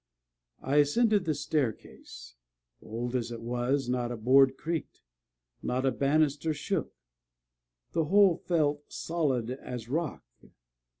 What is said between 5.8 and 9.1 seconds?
a banister shook the whole felt